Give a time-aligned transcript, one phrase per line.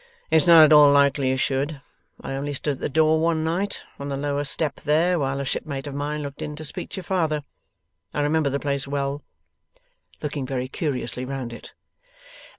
[0.31, 1.79] 'It's not at all likely you should.
[2.21, 5.45] I only stood at the door, one night on the lower step there while a
[5.45, 7.43] shipmate of mine looked in to speak to your father.
[8.11, 9.23] I remember the place well.'
[10.19, 11.75] Looking very curiously round it.